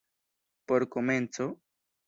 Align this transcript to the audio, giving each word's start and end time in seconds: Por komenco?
Por 0.65 0.81
komenco? 0.93 1.45